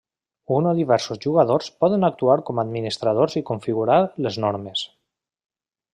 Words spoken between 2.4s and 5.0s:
com a administradors i configurar les normes.